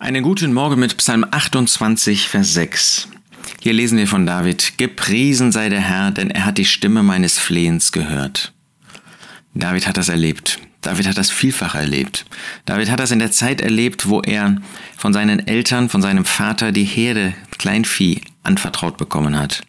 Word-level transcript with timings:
Einen 0.00 0.24
guten 0.24 0.52
Morgen 0.52 0.80
mit 0.80 0.96
Psalm 0.96 1.24
28, 1.30 2.28
Vers 2.28 2.52
6. 2.52 3.08
Hier 3.60 3.72
lesen 3.72 3.96
wir 3.96 4.08
von 4.08 4.26
David, 4.26 4.76
Gepriesen 4.76 5.52
sei 5.52 5.68
der 5.68 5.80
Herr, 5.80 6.10
denn 6.10 6.30
er 6.30 6.44
hat 6.44 6.58
die 6.58 6.64
Stimme 6.64 7.04
meines 7.04 7.38
Flehens 7.38 7.92
gehört. 7.92 8.52
David 9.54 9.86
hat 9.86 9.96
das 9.96 10.08
erlebt. 10.08 10.58
David 10.80 11.06
hat 11.06 11.16
das 11.16 11.30
vielfach 11.30 11.76
erlebt. 11.76 12.26
David 12.66 12.90
hat 12.90 12.98
das 12.98 13.12
in 13.12 13.20
der 13.20 13.30
Zeit 13.30 13.60
erlebt, 13.60 14.08
wo 14.08 14.20
er 14.20 14.56
von 14.96 15.12
seinen 15.12 15.46
Eltern, 15.46 15.88
von 15.88 16.02
seinem 16.02 16.24
Vater 16.24 16.72
die 16.72 16.84
Herde 16.84 17.32
Kleinvieh 17.56 18.20
anvertraut 18.42 18.96
bekommen 18.96 19.38
hat. 19.38 19.62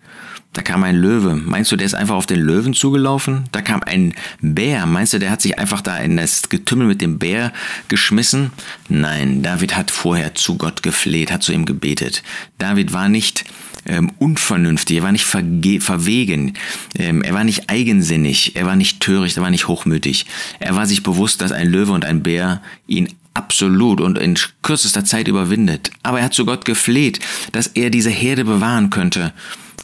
Da 0.55 0.61
kam 0.61 0.85
ein 0.85 0.95
Löwe. 0.95 1.35
Meinst 1.35 1.73
du, 1.73 1.75
der 1.75 1.85
ist 1.85 1.95
einfach 1.95 2.15
auf 2.15 2.27
den 2.27 2.39
Löwen 2.39 2.73
zugelaufen? 2.73 3.43
Da 3.51 3.61
kam 3.61 3.83
ein 3.83 4.13
Bär. 4.39 4.85
Meinst 4.85 5.11
du, 5.11 5.19
der 5.19 5.29
hat 5.29 5.41
sich 5.41 5.59
einfach 5.59 5.81
da 5.81 5.97
in 5.97 6.15
das 6.15 6.47
Getümmel 6.47 6.87
mit 6.87 7.01
dem 7.01 7.19
Bär 7.19 7.51
geschmissen? 7.89 8.51
Nein, 8.87 9.43
David 9.43 9.75
hat 9.75 9.91
vorher 9.91 10.33
zu 10.33 10.57
Gott 10.57 10.81
gefleht, 10.81 11.29
hat 11.29 11.43
zu 11.43 11.51
ihm 11.51 11.65
gebetet. 11.65 12.23
David 12.57 12.93
war 12.93 13.09
nicht 13.09 13.43
ähm, 13.85 14.13
unvernünftig, 14.17 14.97
er 14.97 15.03
war 15.03 15.11
nicht 15.11 15.25
verwegen, 15.25 16.53
ähm, 16.97 17.21
er 17.21 17.33
war 17.33 17.43
nicht 17.43 17.69
eigensinnig, 17.69 18.55
er 18.55 18.65
war 18.65 18.77
nicht 18.77 19.01
töricht, 19.01 19.35
er 19.35 19.43
war 19.43 19.51
nicht 19.51 19.67
hochmütig. 19.67 20.25
Er 20.59 20.77
war 20.77 20.85
sich 20.85 21.03
bewusst, 21.03 21.41
dass 21.41 21.51
ein 21.51 21.67
Löwe 21.67 21.91
und 21.91 22.05
ein 22.05 22.23
Bär 22.23 22.61
ihn 22.87 23.09
absolut 23.33 23.99
und 23.99 24.17
in 24.17 24.39
kürzester 24.61 25.03
Zeit 25.03 25.27
überwindet. 25.27 25.91
Aber 26.01 26.19
er 26.19 26.25
hat 26.25 26.33
zu 26.33 26.45
Gott 26.45 26.63
gefleht, 26.63 27.19
dass 27.51 27.67
er 27.67 27.89
diese 27.89 28.09
Herde 28.09 28.45
bewahren 28.45 28.89
könnte. 28.89 29.33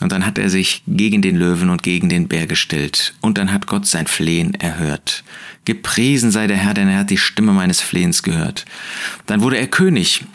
Und 0.01 0.11
dann 0.11 0.25
hat 0.25 0.37
er 0.37 0.49
sich 0.49 0.83
gegen 0.87 1.21
den 1.21 1.35
Löwen 1.35 1.69
und 1.69 1.83
gegen 1.83 2.09
den 2.09 2.27
Bär 2.27 2.47
gestellt. 2.47 3.13
Und 3.21 3.37
dann 3.37 3.53
hat 3.53 3.67
Gott 3.67 3.85
sein 3.85 4.07
Flehen 4.07 4.55
erhört. 4.55 5.23
Gepriesen 5.63 6.31
sei 6.31 6.47
der 6.47 6.57
Herr, 6.57 6.73
denn 6.73 6.87
er 6.87 6.99
hat 6.99 7.11
die 7.11 7.17
Stimme 7.17 7.53
meines 7.53 7.81
Flehens 7.81 8.23
gehört. 8.23 8.65
Dann 9.27 9.41
wurde 9.41 9.57
er 9.57 9.67
König. 9.67 10.25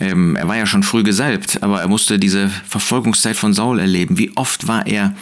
Ähm, 0.00 0.36
er 0.36 0.46
war 0.46 0.56
ja 0.56 0.66
schon 0.66 0.84
früh 0.84 1.02
gesalbt, 1.02 1.62
aber 1.62 1.80
er 1.80 1.88
musste 1.88 2.18
diese 2.18 2.48
Verfolgungszeit 2.48 3.36
von 3.36 3.52
Saul 3.52 3.80
erleben. 3.80 4.18
Wie 4.18 4.36
oft 4.36 4.68
war 4.68 4.86
er 4.86 5.14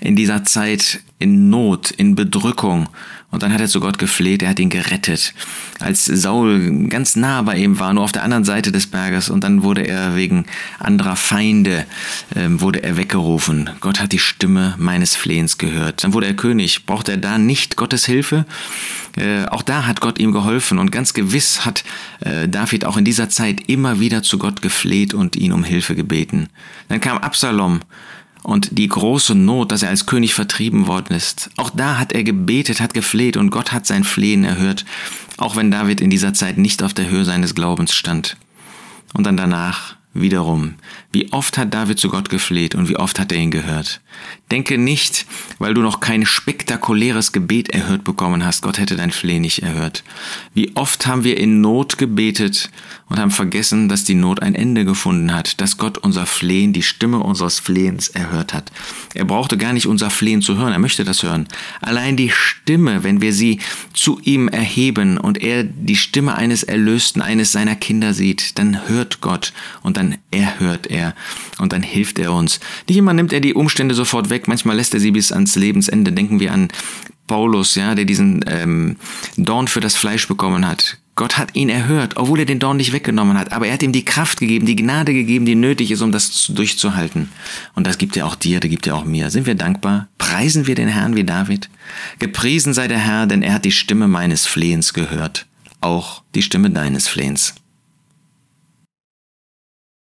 in 0.00 0.16
dieser 0.16 0.44
Zeit 0.44 1.00
in 1.18 1.48
Not, 1.48 1.90
in 1.90 2.14
Bedrückung. 2.14 2.88
Und 3.30 3.42
dann 3.42 3.52
hat 3.52 3.60
er 3.60 3.68
zu 3.68 3.80
Gott 3.80 3.98
gefleht, 3.98 4.42
er 4.42 4.50
hat 4.50 4.60
ihn 4.60 4.70
gerettet. 4.70 5.34
Als 5.80 6.04
Saul 6.04 6.88
ganz 6.88 7.16
nah 7.16 7.42
bei 7.42 7.56
ihm 7.56 7.78
war, 7.78 7.92
nur 7.92 8.04
auf 8.04 8.12
der 8.12 8.22
anderen 8.22 8.44
Seite 8.44 8.70
des 8.70 8.86
Berges, 8.86 9.30
und 9.30 9.42
dann 9.42 9.62
wurde 9.62 9.86
er 9.86 10.14
wegen 10.14 10.46
anderer 10.78 11.16
Feinde, 11.16 11.86
äh, 12.34 12.46
wurde 12.48 12.82
er 12.82 12.96
weggerufen. 12.96 13.70
Gott 13.80 14.00
hat 14.00 14.12
die 14.12 14.20
Stimme 14.20 14.74
meines 14.78 15.16
Flehens 15.16 15.58
gehört. 15.58 16.04
Dann 16.04 16.14
wurde 16.14 16.28
er 16.28 16.34
König. 16.34 16.86
Braucht 16.86 17.08
er 17.08 17.16
da 17.16 17.36
nicht 17.36 17.76
Gottes 17.76 18.06
Hilfe? 18.06 18.46
Äh, 19.16 19.46
auch 19.46 19.62
da 19.62 19.86
hat 19.86 20.00
Gott 20.00 20.18
ihm 20.18 20.32
geholfen 20.32 20.78
und 20.78 20.92
ganz 20.92 21.12
gewiss 21.12 21.64
hat 21.64 21.84
äh, 22.20 22.48
David 22.48 22.84
auch 22.84 22.96
in 22.96 23.04
dieser 23.04 23.28
Zeit 23.28 23.68
immer 23.68 23.98
wieder 23.98 24.22
zu 24.22 24.38
Gott 24.38 24.62
gefleht 24.62 25.14
und 25.14 25.36
ihn 25.36 25.52
um 25.52 25.64
Hilfe 25.64 25.94
gebeten. 25.96 26.48
Dann 26.88 27.00
kam 27.00 27.18
Absalom 27.18 27.80
und 28.46 28.78
die 28.78 28.86
große 28.86 29.34
Not, 29.34 29.72
dass 29.72 29.82
er 29.82 29.88
als 29.88 30.06
König 30.06 30.32
vertrieben 30.32 30.86
worden 30.86 31.16
ist. 31.16 31.50
Auch 31.56 31.70
da 31.70 31.98
hat 31.98 32.12
er 32.12 32.22
gebetet, 32.22 32.80
hat 32.80 32.94
gefleht 32.94 33.36
und 33.36 33.50
Gott 33.50 33.72
hat 33.72 33.86
sein 33.86 34.04
Flehen 34.04 34.44
erhört, 34.44 34.84
auch 35.36 35.56
wenn 35.56 35.72
David 35.72 36.00
in 36.00 36.10
dieser 36.10 36.32
Zeit 36.32 36.56
nicht 36.56 36.84
auf 36.84 36.94
der 36.94 37.10
Höhe 37.10 37.24
seines 37.24 37.56
Glaubens 37.56 37.92
stand. 37.92 38.36
Und 39.14 39.24
dann 39.24 39.36
danach 39.36 39.96
wiederum, 40.20 40.74
wie 41.12 41.32
oft 41.32 41.58
hat 41.58 41.74
David 41.74 41.98
zu 41.98 42.08
Gott 42.08 42.28
gefleht 42.28 42.74
und 42.74 42.88
wie 42.88 42.96
oft 42.96 43.18
hat 43.18 43.32
er 43.32 43.38
ihn 43.38 43.50
gehört. 43.50 44.00
Denke 44.50 44.78
nicht, 44.78 45.26
weil 45.58 45.74
du 45.74 45.82
noch 45.82 46.00
kein 46.00 46.24
spektakuläres 46.24 47.32
Gebet 47.32 47.70
erhört 47.70 48.04
bekommen 48.04 48.44
hast, 48.44 48.62
Gott 48.62 48.78
hätte 48.78 48.94
dein 48.94 49.10
Flehen 49.10 49.42
nicht 49.42 49.62
erhört. 49.62 50.04
Wie 50.54 50.76
oft 50.76 51.06
haben 51.06 51.24
wir 51.24 51.38
in 51.38 51.60
Not 51.60 51.98
gebetet 51.98 52.70
und 53.08 53.18
haben 53.18 53.30
vergessen, 53.32 53.88
dass 53.88 54.04
die 54.04 54.14
Not 54.14 54.42
ein 54.42 54.54
Ende 54.54 54.84
gefunden 54.84 55.34
hat, 55.34 55.60
dass 55.60 55.78
Gott 55.78 55.98
unser 55.98 56.26
Flehen, 56.26 56.72
die 56.72 56.82
Stimme 56.82 57.18
unseres 57.18 57.58
Flehens 57.58 58.08
erhört 58.08 58.54
hat. 58.54 58.70
Er 59.14 59.24
brauchte 59.24 59.56
gar 59.56 59.72
nicht 59.72 59.86
unser 59.86 60.10
Flehen 60.10 60.42
zu 60.42 60.56
hören, 60.56 60.72
er 60.72 60.78
möchte 60.78 61.04
das 61.04 61.22
hören. 61.22 61.48
Allein 61.80 62.16
die 62.16 62.30
Stimme, 62.30 63.02
wenn 63.02 63.20
wir 63.20 63.32
sie 63.32 63.60
zu 63.92 64.20
ihm 64.22 64.48
erheben 64.48 65.18
und 65.18 65.38
er 65.38 65.64
die 65.64 65.96
Stimme 65.96 66.36
eines 66.36 66.62
Erlösten, 66.62 67.20
eines 67.20 67.52
seiner 67.52 67.74
Kinder 67.74 68.14
sieht, 68.14 68.58
dann 68.58 68.88
hört 68.88 69.20
Gott 69.20 69.52
und 69.82 69.96
dann 69.96 70.05
erhört 70.30 70.86
er 70.86 71.14
und 71.58 71.72
dann 71.72 71.82
hilft 71.82 72.18
er 72.18 72.32
uns. 72.32 72.60
Nicht 72.88 72.98
immer 72.98 73.12
nimmt 73.12 73.32
er 73.32 73.40
die 73.40 73.54
Umstände 73.54 73.94
sofort 73.94 74.30
weg, 74.30 74.48
manchmal 74.48 74.76
lässt 74.76 74.94
er 74.94 75.00
sie 75.00 75.10
bis 75.10 75.32
ans 75.32 75.56
Lebensende. 75.56 76.12
Denken 76.12 76.40
wir 76.40 76.52
an 76.52 76.68
Paulus, 77.26 77.74
ja, 77.74 77.94
der 77.94 78.04
diesen 78.04 78.44
ähm, 78.46 78.96
Dorn 79.36 79.68
für 79.68 79.80
das 79.80 79.96
Fleisch 79.96 80.28
bekommen 80.28 80.66
hat. 80.66 80.98
Gott 81.16 81.38
hat 81.38 81.56
ihn 81.56 81.70
erhört, 81.70 82.18
obwohl 82.18 82.40
er 82.40 82.44
den 82.44 82.58
Dorn 82.58 82.76
nicht 82.76 82.92
weggenommen 82.92 83.38
hat, 83.38 83.52
aber 83.52 83.66
er 83.66 83.72
hat 83.72 83.82
ihm 83.82 83.92
die 83.92 84.04
Kraft 84.04 84.38
gegeben, 84.38 84.66
die 84.66 84.76
Gnade 84.76 85.14
gegeben, 85.14 85.46
die 85.46 85.54
nötig 85.54 85.90
ist, 85.90 86.02
um 86.02 86.12
das 86.12 86.46
durchzuhalten. 86.48 87.30
Und 87.74 87.86
das 87.86 87.96
gibt 87.96 88.18
er 88.18 88.26
auch 88.26 88.34
dir, 88.34 88.60
das 88.60 88.70
gibt 88.70 88.86
er 88.86 88.96
auch 88.96 89.04
mir. 89.04 89.30
Sind 89.30 89.46
wir 89.46 89.54
dankbar? 89.54 90.08
Preisen 90.18 90.66
wir 90.66 90.74
den 90.74 90.88
Herrn 90.88 91.16
wie 91.16 91.24
David? 91.24 91.70
Gepriesen 92.18 92.74
sei 92.74 92.86
der 92.86 92.98
Herr, 92.98 93.26
denn 93.26 93.42
er 93.42 93.54
hat 93.54 93.64
die 93.64 93.72
Stimme 93.72 94.08
meines 94.08 94.46
Flehens 94.46 94.92
gehört, 94.92 95.46
auch 95.80 96.22
die 96.34 96.42
Stimme 96.42 96.68
deines 96.70 97.08
Flehens. 97.08 97.54